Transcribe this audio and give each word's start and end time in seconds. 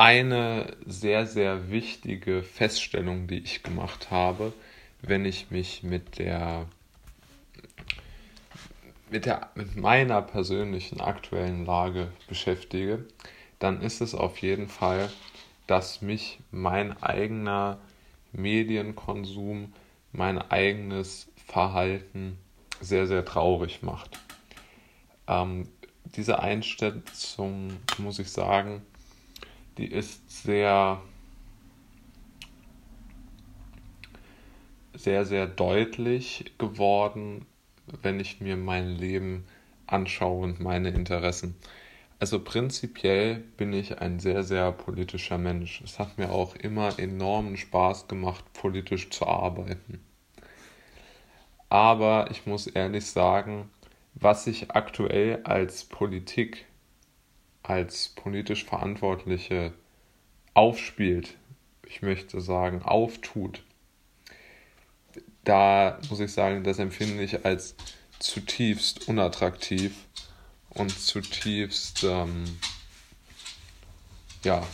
eine 0.00 0.78
sehr, 0.86 1.26
sehr 1.26 1.70
wichtige 1.70 2.42
Feststellung, 2.42 3.26
die 3.26 3.40
ich 3.40 3.62
gemacht 3.62 4.10
habe, 4.10 4.54
wenn 5.02 5.26
ich 5.26 5.50
mich 5.50 5.82
mit 5.82 6.18
der 6.18 6.64
mit, 9.10 9.26
der, 9.26 9.50
mit 9.54 9.76
meiner 9.76 10.22
persönlichen 10.22 11.02
aktuellen 11.02 11.66
Lage 11.66 12.08
beschäftige, 12.28 13.04
dann 13.58 13.82
ist 13.82 14.00
es 14.00 14.14
auf 14.14 14.38
jeden 14.38 14.68
Fall, 14.68 15.10
dass 15.66 16.00
mich 16.00 16.38
mein 16.50 17.02
eigener 17.02 17.78
Medienkonsum, 18.32 19.74
mein 20.12 20.38
eigenes 20.38 21.30
Verhalten 21.46 22.38
sehr, 22.80 23.06
sehr 23.06 23.26
traurig 23.26 23.82
macht. 23.82 24.18
Ähm, 25.28 25.68
diese 26.04 26.38
Einschätzung, 26.38 27.76
muss 27.98 28.18
ich 28.18 28.30
sagen, 28.30 28.80
die 29.80 29.90
ist 29.90 30.44
sehr, 30.44 31.00
sehr, 34.92 35.24
sehr 35.24 35.46
deutlich 35.46 36.52
geworden, 36.58 37.46
wenn 38.02 38.20
ich 38.20 38.42
mir 38.42 38.58
mein 38.58 38.90
Leben 38.90 39.46
anschaue 39.86 40.44
und 40.44 40.60
meine 40.60 40.90
Interessen. 40.90 41.54
Also 42.18 42.44
prinzipiell 42.44 43.36
bin 43.56 43.72
ich 43.72 44.00
ein 44.02 44.20
sehr, 44.20 44.42
sehr 44.42 44.70
politischer 44.72 45.38
Mensch. 45.38 45.80
Es 45.82 45.98
hat 45.98 46.18
mir 46.18 46.30
auch 46.30 46.54
immer 46.56 46.98
enormen 46.98 47.56
Spaß 47.56 48.06
gemacht, 48.06 48.44
politisch 48.52 49.08
zu 49.08 49.26
arbeiten. 49.26 50.04
Aber 51.70 52.28
ich 52.30 52.44
muss 52.44 52.66
ehrlich 52.66 53.06
sagen, 53.06 53.70
was 54.12 54.44
sich 54.44 54.72
aktuell 54.72 55.40
als 55.44 55.84
Politik, 55.84 56.66
als 57.70 58.08
politisch 58.08 58.64
Verantwortliche 58.64 59.72
aufspielt, 60.54 61.36
ich 61.86 62.02
möchte 62.02 62.40
sagen, 62.40 62.82
auftut, 62.82 63.62
da 65.44 66.00
muss 66.08 66.18
ich 66.18 66.32
sagen, 66.32 66.64
das 66.64 66.80
empfinde 66.80 67.22
ich 67.22 67.44
als 67.44 67.76
zutiefst 68.18 69.08
unattraktiv 69.08 69.94
und 70.70 70.90
zutiefst 70.90 72.02
ähm, 72.02 72.44
ja, 74.42 74.66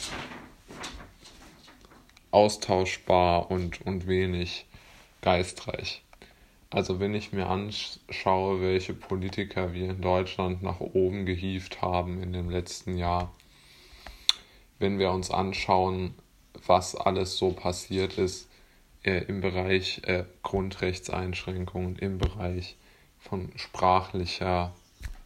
austauschbar 2.30 3.50
und, 3.50 3.82
und 3.82 4.06
wenig 4.06 4.64
geistreich. 5.20 6.02
Also 6.70 6.98
wenn 6.98 7.14
ich 7.14 7.32
mir 7.32 7.48
anschaue, 7.48 8.60
welche 8.60 8.92
Politiker 8.92 9.72
wir 9.72 9.90
in 9.90 10.00
Deutschland 10.00 10.62
nach 10.62 10.80
oben 10.80 11.24
gehievt 11.24 11.80
haben 11.80 12.22
in 12.22 12.32
dem 12.32 12.50
letzten 12.50 12.96
Jahr, 12.96 13.32
wenn 14.78 14.98
wir 14.98 15.12
uns 15.12 15.30
anschauen, 15.30 16.14
was 16.66 16.96
alles 16.96 17.38
so 17.38 17.52
passiert 17.52 18.18
ist 18.18 18.48
äh, 19.04 19.24
im 19.24 19.40
Bereich 19.40 20.02
äh, 20.04 20.24
Grundrechtseinschränkungen, 20.42 21.96
im 21.96 22.18
Bereich 22.18 22.76
von 23.18 23.50
sprachlicher 23.56 24.74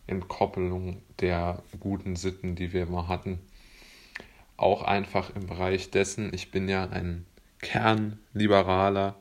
Entkoppelung 0.07 1.03
der 1.21 1.63
guten 1.79 2.17
Sitten, 2.17 2.55
die 2.55 2.73
wir 2.73 2.83
immer 2.83 3.09
hatten. 3.09 3.39
Auch 4.57 4.83
einfach 4.83 5.35
im 5.35 5.47
Bereich 5.47 5.91
dessen, 5.91 6.35
ich 6.35 6.51
bin 6.51 6.69
ja 6.69 6.89
ein 6.89 7.25
Kernliberaler, 7.61 9.17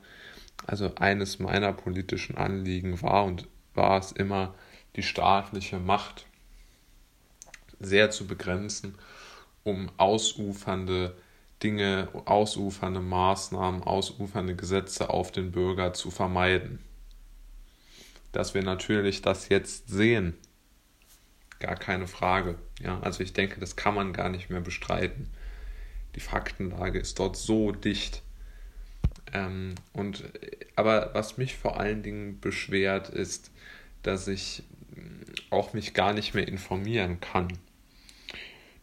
also 0.70 0.94
eines 0.96 1.40
meiner 1.40 1.74
politischen 1.74 2.38
Anliegen 2.38 3.02
war 3.02 3.26
und 3.26 3.48
war 3.74 3.98
es 3.98 4.12
immer, 4.12 4.54
die 4.96 5.02
staatliche 5.02 5.80
Macht 5.80 6.28
sehr 7.80 8.12
zu 8.12 8.28
begrenzen, 8.28 8.96
um 9.64 9.90
ausufernde 9.98 11.18
Dinge, 11.64 12.10
ausufernde 12.26 13.00
Maßnahmen, 13.00 13.82
ausufernde 13.82 14.56
Gesetze 14.56 15.10
auf 15.10 15.32
den 15.32 15.52
Bürger 15.52 15.94
zu 15.94 16.12
vermeiden. 16.12 16.78
Dass 18.32 18.54
wir 18.54 18.62
natürlich 18.62 19.24
das 19.24 19.50
jetzt 19.50 19.90
sehen, 19.90 20.36
gar 21.60 21.78
keine 21.78 22.06
Frage. 22.06 22.60
Ja, 22.80 23.00
also 23.00 23.24
ich 23.24 23.34
denke, 23.34 23.60
das 23.60 23.76
kann 23.76 23.96
man 23.96 24.14
gar 24.14 24.30
nicht 24.30 24.52
mehr 24.52 24.62
bestreiten. 24.62 25.32
Die 26.14 26.20
Faktenlage 26.20 27.00
ist 27.00 27.18
dort 27.18 27.38
so 27.38 27.72
dicht. 27.72 28.22
Ähm, 29.34 29.76
und, 29.94 30.24
aber 30.76 31.12
was 31.14 31.38
mich 31.38 31.56
vor 31.56 31.80
allen 31.80 32.04
Dingen 32.04 32.40
beschwert, 32.40 33.10
ist, 33.10 33.52
dass 34.04 34.28
ich 34.28 34.64
auch 35.50 35.74
mich 35.74 35.94
gar 35.94 36.14
nicht 36.14 36.34
mehr 36.34 36.48
informieren 36.48 37.20
kann. 37.20 37.48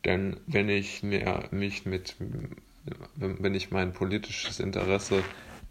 Denn 0.05 0.37
wenn 0.47 0.69
ich 0.69 1.03
mir, 1.03 1.49
mich 1.51 1.85
mit, 1.85 2.17
wenn 3.17 3.55
ich 3.55 3.71
mein 3.71 3.93
politisches 3.93 4.61
Interesse 4.61 5.23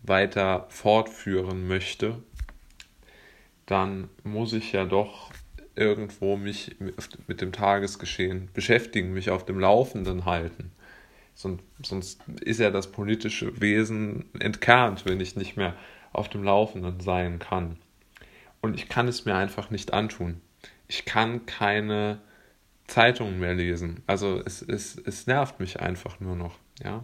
weiter 0.03 0.67
fortführen 0.69 1.67
möchte, 1.67 2.21
dann 3.65 4.09
muss 4.23 4.53
ich 4.53 4.73
ja 4.73 4.85
doch 4.85 5.31
irgendwo 5.75 6.37
mich 6.37 6.75
mit 7.27 7.41
dem 7.41 7.51
Tagesgeschehen 7.51 8.49
beschäftigen, 8.53 9.13
mich 9.13 9.29
auf 9.29 9.45
dem 9.45 9.59
Laufenden 9.59 10.25
halten. 10.25 10.71
Sonst 11.35 12.19
ist 12.41 12.59
ja 12.59 12.71
das 12.71 12.91
politische 12.91 13.59
Wesen 13.61 14.25
entkernt, 14.39 15.05
wenn 15.05 15.19
ich 15.19 15.35
nicht 15.35 15.57
mehr 15.57 15.75
auf 16.13 16.29
dem 16.29 16.43
Laufenden 16.43 17.01
sein 17.01 17.39
kann. 17.39 17.77
Und 18.61 18.75
ich 18.75 18.87
kann 18.87 19.07
es 19.07 19.25
mir 19.25 19.35
einfach 19.35 19.69
nicht 19.69 19.93
antun. 19.93 20.41
Ich 20.87 21.05
kann 21.05 21.45
keine 21.45 22.21
Zeitungen 22.87 23.39
mehr 23.39 23.53
lesen. 23.53 24.01
Also 24.07 24.41
es, 24.45 24.61
es, 24.61 24.97
es 24.97 25.27
nervt 25.27 25.59
mich 25.59 25.81
einfach 25.81 26.19
nur 26.19 26.35
noch. 26.35 26.57
Ja? 26.81 27.03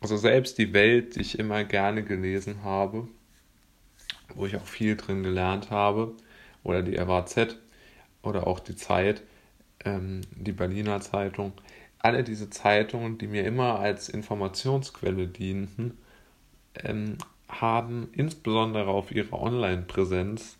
Also 0.00 0.16
selbst 0.16 0.58
die 0.58 0.74
Welt, 0.74 1.16
die 1.16 1.22
ich 1.22 1.38
immer 1.38 1.64
gerne 1.64 2.04
gelesen 2.04 2.62
habe, 2.62 3.08
wo 4.34 4.44
ich 4.46 4.56
auch 4.56 4.66
viel 4.66 4.96
drin 4.96 5.22
gelernt 5.22 5.70
habe, 5.70 6.14
oder 6.66 6.82
die 6.82 6.96
RAZ 6.96 7.56
oder 8.22 8.46
auch 8.46 8.58
die 8.58 8.74
Zeit, 8.74 9.22
ähm, 9.84 10.22
die 10.32 10.52
Berliner 10.52 11.00
Zeitung, 11.00 11.52
alle 11.98 12.24
diese 12.24 12.50
Zeitungen, 12.50 13.18
die 13.18 13.26
mir 13.26 13.44
immer 13.44 13.78
als 13.78 14.08
Informationsquelle 14.08 15.28
dienten, 15.28 15.98
ähm, 16.82 17.18
haben 17.48 18.08
insbesondere 18.12 18.88
auf 18.88 19.12
ihrer 19.12 19.40
Online-Präsenz 19.40 20.58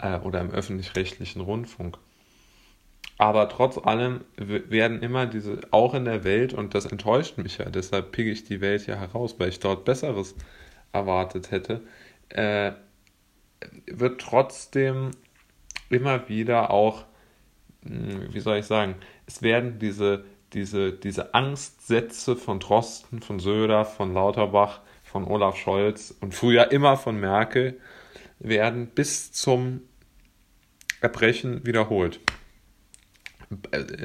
Äh, 0.00 0.18
oder 0.18 0.40
im 0.40 0.50
öffentlich-rechtlichen 0.50 1.40
Rundfunk. 1.40 1.98
Aber 3.16 3.48
trotz 3.48 3.78
allem 3.78 4.24
werden 4.36 5.02
immer 5.02 5.26
diese, 5.26 5.60
auch 5.72 5.94
in 5.94 6.04
der 6.04 6.22
Welt, 6.22 6.54
und 6.54 6.74
das 6.74 6.86
enttäuscht 6.86 7.36
mich 7.36 7.58
ja, 7.58 7.68
deshalb 7.68 8.12
picke 8.12 8.30
ich 8.30 8.44
die 8.44 8.60
Welt 8.60 8.86
ja 8.86 8.94
heraus, 8.94 9.34
weil 9.38 9.48
ich 9.48 9.58
dort 9.58 9.84
Besseres 9.84 10.36
erwartet 10.92 11.50
hätte, 11.50 11.82
äh, 12.28 12.72
wird 13.86 14.20
trotzdem 14.20 15.10
immer 15.90 16.28
wieder 16.28 16.70
auch, 16.70 17.04
wie 17.82 18.40
soll 18.40 18.58
ich 18.58 18.66
sagen, 18.66 18.96
es 19.26 19.42
werden 19.42 19.78
diese, 19.78 20.24
diese, 20.52 20.92
diese 20.92 21.34
Angstsätze 21.34 22.36
von 22.36 22.60
Drosten, 22.60 23.20
von 23.20 23.38
Söder, 23.38 23.84
von 23.84 24.14
Lauterbach, 24.14 24.80
von 25.04 25.24
Olaf 25.24 25.56
Scholz 25.56 26.14
und 26.20 26.34
früher 26.34 26.70
immer 26.72 26.96
von 26.96 27.18
Merkel, 27.18 27.80
werden 28.38 28.88
bis 28.88 29.32
zum 29.32 29.82
Erbrechen 31.00 31.66
wiederholt. 31.66 32.20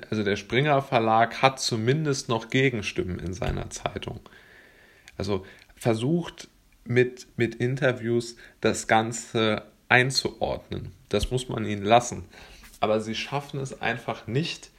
also 0.09 0.23
der 0.23 0.35
Springer 0.35 0.81
Verlag 0.81 1.41
hat 1.41 1.59
zumindest 1.59 2.29
noch 2.29 2.49
Gegenstimmen 2.49 3.19
in 3.19 3.33
seiner 3.33 3.69
Zeitung. 3.69 4.21
Also 5.17 5.45
versucht 5.75 6.47
mit, 6.85 7.27
mit 7.37 7.55
Interviews 7.55 8.35
das 8.61 8.87
Ganze 8.87 9.63
einzuordnen. 9.89 10.91
Das 11.09 11.31
muss 11.31 11.49
man 11.49 11.65
ihnen 11.65 11.83
lassen. 11.83 12.25
Aber 12.83 12.99
sie 12.99 13.15
schaffen 13.15 13.61
es 13.61 13.81
einfach 13.81 14.27
nicht, 14.27 14.69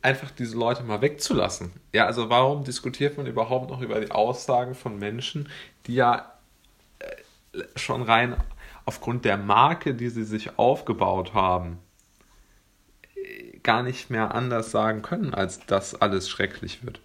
einfach 0.00 0.30
diese 0.30 0.56
Leute 0.56 0.84
mal 0.84 1.02
wegzulassen. 1.02 1.72
Ja, 1.92 2.06
also 2.06 2.30
warum 2.30 2.62
diskutiert 2.62 3.16
man 3.16 3.26
überhaupt 3.26 3.68
noch 3.68 3.80
über 3.80 3.98
die 3.98 4.12
Aussagen 4.12 4.76
von 4.76 4.96
Menschen, 4.96 5.48
die 5.88 5.96
ja 5.96 6.32
äh, 7.00 7.64
schon 7.74 8.02
rein 8.02 8.36
aufgrund 8.84 9.24
der 9.24 9.36
Marke, 9.36 9.96
die 9.96 10.08
sie 10.08 10.22
sich 10.22 10.56
aufgebaut 10.56 11.34
haben, 11.34 11.80
gar 13.64 13.82
nicht 13.82 14.08
mehr 14.08 14.32
anders 14.32 14.70
sagen 14.70 15.02
können, 15.02 15.34
als 15.34 15.66
dass 15.66 16.00
alles 16.00 16.28
schrecklich 16.28 16.86
wird. 16.86 17.00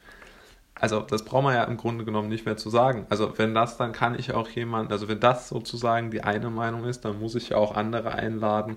Also 0.75 0.99
das 0.99 1.25
braucht 1.25 1.45
man 1.45 1.55
ja 1.55 1.63
im 1.63 1.77
Grunde 1.77 2.05
genommen 2.05 2.29
nicht 2.29 2.45
mehr 2.45 2.57
zu 2.57 2.69
sagen. 2.69 3.07
Also 3.09 3.39
wenn 3.39 3.55
das, 3.55 3.77
dann 3.77 3.91
kann 3.91 4.13
ich 4.13 4.33
auch 4.33 4.49
jemand, 4.49 4.91
also 4.91 5.07
wenn 5.07 5.19
das 5.19 5.49
sozusagen 5.49 6.11
die 6.11 6.21
eine 6.21 6.51
Meinung 6.51 6.85
ist, 6.85 7.05
dann 7.05 7.19
muss 7.19 7.33
ich 7.33 7.49
ja 7.49 7.57
auch 7.57 7.75
andere 7.75 8.11
einladen, 8.11 8.75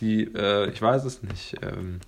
die, 0.00 0.24
äh, 0.34 0.70
ich 0.70 0.80
weiß 0.80 1.04
es 1.04 1.22
nicht, 1.22 1.56
ähm, 1.62 2.00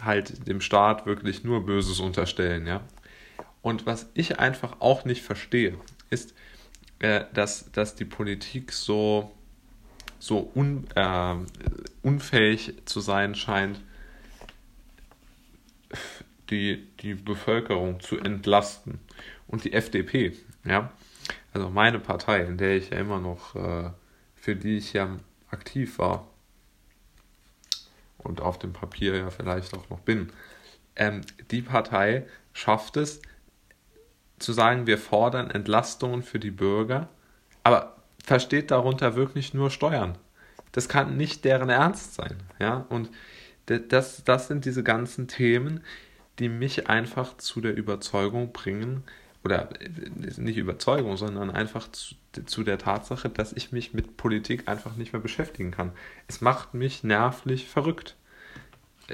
halt 0.00 0.46
dem 0.46 0.60
Staat 0.60 1.06
wirklich 1.06 1.44
nur 1.44 1.64
Böses 1.64 2.00
unterstellen, 2.00 2.66
ja. 2.66 2.80
Und 3.62 3.86
was 3.86 4.10
ich 4.14 4.38
einfach 4.38 4.80
auch 4.80 5.04
nicht 5.04 5.22
verstehe, 5.22 5.78
ist, 6.10 6.34
äh, 6.98 7.24
dass, 7.32 7.70
dass 7.72 7.94
die 7.94 8.04
Politik 8.04 8.72
so, 8.72 9.32
so 10.18 10.50
un, 10.54 10.86
äh, 10.94 11.34
unfähig 12.02 12.74
zu 12.84 13.00
sein 13.00 13.34
scheint, 13.34 13.80
die, 16.50 16.86
die 17.00 17.14
Bevölkerung 17.14 18.00
zu 18.00 18.18
entlasten. 18.18 18.98
Und 19.46 19.64
die 19.64 19.72
FDP, 19.72 20.36
ja, 20.64 20.92
also 21.52 21.70
meine 21.70 22.00
Partei, 22.00 22.40
in 22.40 22.58
der 22.58 22.76
ich 22.76 22.90
ja 22.90 22.98
immer 22.98 23.20
noch, 23.20 23.54
äh, 23.54 23.90
für 24.34 24.56
die 24.56 24.76
ich 24.76 24.92
ja 24.92 25.18
aktiv 25.50 25.98
war 25.98 26.26
und 28.24 28.40
auf 28.40 28.58
dem 28.58 28.72
Papier 28.72 29.16
ja 29.16 29.30
vielleicht 29.30 29.74
auch 29.74 29.88
noch 29.90 30.00
bin, 30.00 30.32
ähm, 30.96 31.22
die 31.50 31.62
Partei 31.62 32.26
schafft 32.52 32.96
es, 32.96 33.20
zu 34.38 34.52
sagen, 34.52 34.86
wir 34.86 34.98
fordern 34.98 35.50
Entlastungen 35.50 36.22
für 36.22 36.38
die 36.38 36.50
Bürger, 36.50 37.08
aber 37.62 37.96
versteht 38.24 38.70
darunter 38.70 39.16
wirklich 39.16 39.54
nur 39.54 39.70
Steuern. 39.70 40.18
Das 40.72 40.88
kann 40.88 41.16
nicht 41.16 41.44
deren 41.44 41.70
Ernst 41.70 42.14
sein. 42.14 42.36
Ja? 42.58 42.86
Und 42.88 43.10
das, 43.66 44.24
das 44.24 44.48
sind 44.48 44.64
diese 44.64 44.82
ganzen 44.82 45.28
Themen, 45.28 45.84
die 46.38 46.48
mich 46.48 46.88
einfach 46.88 47.36
zu 47.36 47.60
der 47.60 47.76
Überzeugung 47.76 48.52
bringen, 48.52 49.04
oder 49.44 49.68
äh, 49.80 49.90
nicht 50.36 50.56
Überzeugung, 50.56 51.16
sondern 51.16 51.50
einfach 51.50 51.90
zu, 51.90 52.14
zu, 52.46 52.64
der 52.64 52.78
Tatsache, 52.78 53.28
dass 53.28 53.52
ich 53.52 53.72
mich 53.72 53.92
mit 53.92 54.16
Politik 54.16 54.68
einfach 54.68 54.96
nicht 54.96 55.12
mehr 55.12 55.22
beschäftigen 55.22 55.70
kann. 55.70 55.92
Es 56.28 56.40
macht 56.40 56.74
mich 56.74 57.04
nervlich 57.04 57.68
verrückt. 57.68 58.16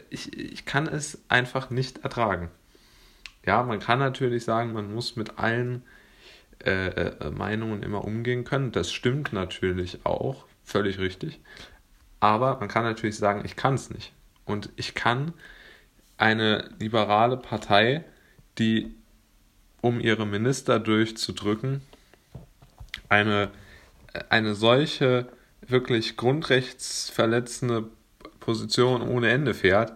Ich, 0.09 0.39
ich 0.39 0.65
kann 0.65 0.87
es 0.87 1.23
einfach 1.29 1.71
nicht 1.71 1.99
ertragen. 2.05 2.49
Ja, 3.45 3.63
man 3.63 3.81
kann 3.81 3.99
natürlich 3.99 4.45
sagen, 4.45 4.73
man 4.73 4.95
muss 4.95 5.17
mit 5.17 5.39
allen 5.39 5.83
äh, 6.65 6.89
äh, 6.91 7.31
Meinungen 7.31 7.83
immer 7.83 8.05
umgehen 8.05 8.45
können. 8.45 8.71
Das 8.71 8.93
stimmt 8.93 9.33
natürlich 9.33 10.05
auch, 10.05 10.45
völlig 10.63 10.99
richtig. 10.99 11.41
Aber 12.21 12.59
man 12.61 12.69
kann 12.69 12.85
natürlich 12.85 13.17
sagen, 13.17 13.43
ich 13.45 13.57
kann 13.57 13.75
es 13.75 13.91
nicht. 13.91 14.13
Und 14.45 14.69
ich 14.77 14.95
kann 14.95 15.33
eine 16.19 16.71
liberale 16.79 17.39
Partei, 17.39 18.05
die, 18.59 18.95
um 19.81 20.01
ihre 20.01 20.27
Minister 20.27 20.79
durchzudrücken, 20.79 21.83
eine, 23.09 23.51
eine 24.29 24.55
solche 24.55 25.29
wirklich 25.67 26.17
grundrechtsverletzende 26.17 27.89
Position 28.41 29.03
ohne 29.03 29.31
Ende 29.31 29.55
fährt, 29.55 29.93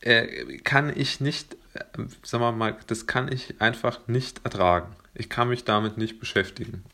äh, 0.00 0.58
kann 0.58 0.92
ich 0.94 1.20
nicht, 1.20 1.54
äh, 1.74 1.80
sagen 2.22 2.42
wir 2.42 2.52
mal, 2.52 2.76
das 2.86 3.06
kann 3.06 3.30
ich 3.30 3.60
einfach 3.60 4.00
nicht 4.06 4.44
ertragen. 4.44 4.94
Ich 5.14 5.28
kann 5.28 5.48
mich 5.48 5.64
damit 5.64 5.98
nicht 5.98 6.20
beschäftigen. 6.20 6.84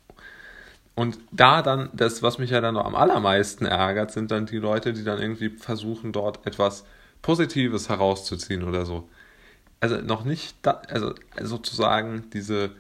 Und 0.95 1.19
da 1.31 1.61
dann, 1.61 1.91
das, 1.93 2.23
was 2.23 2.39
mich 2.39 2.51
ja 2.51 2.61
dann 2.61 2.75
noch 2.75 2.87
am 2.87 2.95
allermeisten 2.95 3.67
ärgert, 3.67 4.13
sind 4.13 4.31
dann 4.31 4.47
die 4.47 4.57
Leute, 4.57 4.95
die 4.95 5.05
dann 5.05 5.21
irgendwie 5.21 5.51
versuchen, 5.51 6.13
dort 6.13 6.47
etwas 6.47 6.85
Positives 7.21 7.89
herauszuziehen 7.91 8.65
oder 8.65 8.87
so. 8.87 9.09
Also 9.81 9.97
noch 9.97 10.25
nicht, 10.25 10.57
da, 10.63 10.83
also 10.89 11.15
sozusagen 11.41 12.25
diese, 12.33 12.71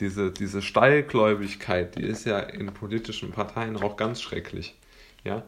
diese, 0.00 0.30
diese 0.30 0.62
Steilgläubigkeit, 0.62 1.96
die 1.96 2.02
ist 2.02 2.26
ja 2.26 2.40
in 2.40 2.66
politischen 2.66 3.30
Parteien 3.30 3.76
auch 3.76 3.96
ganz 3.96 4.20
schrecklich. 4.20 4.74
Ja, 5.24 5.42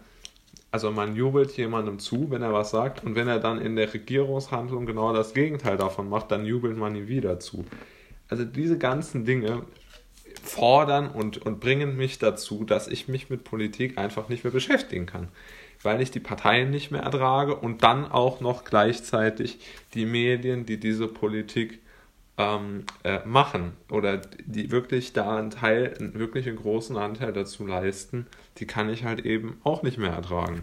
also 0.70 0.90
man 0.90 1.16
jubelt 1.16 1.56
jemandem 1.56 1.99
zu, 1.99 2.31
wenn 2.31 2.43
er 2.43 2.52
was 2.52 2.70
sagt, 2.70 3.04
und 3.04 3.14
wenn 3.14 3.28
er 3.28 3.40
dann 3.40 3.60
in 3.60 3.76
der 3.76 3.93
Regierungshandlung 3.93 4.87
genau 4.87 5.12
das 5.12 5.34
Gegenteil 5.34 5.76
davon 5.76 6.08
macht, 6.08 6.31
dann 6.31 6.46
jubelt 6.46 6.76
man 6.76 6.94
ihm 6.94 7.08
wieder 7.08 7.40
zu. 7.40 7.64
Also 8.28 8.44
diese 8.44 8.78
ganzen 8.78 9.25
Dinge 9.25 9.64
fordern 10.43 11.10
und, 11.10 11.38
und 11.38 11.60
bringen 11.60 11.96
mich 11.96 12.19
dazu, 12.19 12.64
dass 12.64 12.88
ich 12.88 13.08
mich 13.08 13.28
mit 13.28 13.44
Politik 13.44 13.99
einfach 13.99 14.28
nicht 14.28 14.44
mehr 14.44 14.52
beschäftigen 14.52 15.06
kann 15.06 15.28
weil 15.82 16.00
ich 16.00 16.11
die 16.11 16.20
Parteien 16.20 16.70
nicht 16.70 16.90
mehr 16.90 17.02
ertrage 17.02 17.56
und 17.56 17.82
dann 17.82 18.11
auch 18.11 18.40
noch 18.40 18.64
gleichzeitig 18.64 19.58
die 19.94 20.06
Medien, 20.06 20.67
die 20.67 20.79
diese 20.79 21.08
Politik 21.08 21.81
ähm, 22.38 22.84
äh, 23.05 23.20
machen 23.25 23.73
oder 23.90 24.19
die 24.19 24.70
wirklich 24.70 25.12
da 25.12 25.37
einen 25.37 25.50
Teil, 25.50 25.94
wirklich 26.14 26.49
einen 26.49 26.56
großen 26.56 26.96
Anteil 26.96 27.32
dazu 27.32 27.67
leisten, 27.67 28.26
die 28.58 28.67
kann 28.67 28.88
ich 28.88 29.05
halt 29.05 29.25
eben 29.25 29.61
auch 29.64 29.82
nicht 29.82 29.99
mehr 29.99 30.12
ertragen. 30.12 30.62